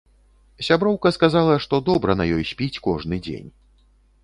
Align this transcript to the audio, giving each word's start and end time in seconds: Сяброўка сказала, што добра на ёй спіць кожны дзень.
Сяброўка 0.67 1.11
сказала, 1.17 1.59
што 1.67 1.81
добра 1.91 2.17
на 2.23 2.29
ёй 2.39 2.43
спіць 2.55 2.81
кожны 2.91 3.23
дзень. 3.29 3.49